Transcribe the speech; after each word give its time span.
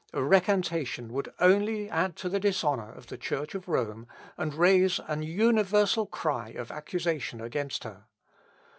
A 0.13 0.23
recantation 0.23 1.13
would 1.13 1.31
only 1.37 1.87
add 1.87 2.15
to 2.15 2.27
the 2.27 2.39
dishonour 2.39 2.91
of 2.91 3.05
the 3.05 3.19
Church 3.19 3.53
of 3.53 3.67
Rome, 3.69 4.07
and 4.35 4.51
raise 4.55 4.99
an 5.05 5.21
universal 5.21 6.07
cry 6.07 6.49
of 6.57 6.71
accusation 6.71 7.39
against 7.39 7.83
her. 7.83 8.05